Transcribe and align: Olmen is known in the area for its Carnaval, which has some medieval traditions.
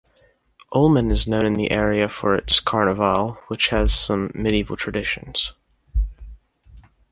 Olmen 0.73 1.11
is 1.11 1.27
known 1.27 1.45
in 1.45 1.53
the 1.53 1.69
area 1.69 2.09
for 2.09 2.33
its 2.33 2.59
Carnaval, 2.59 3.33
which 3.49 3.67
has 3.69 3.93
some 3.93 4.31
medieval 4.33 4.75
traditions. 4.75 5.53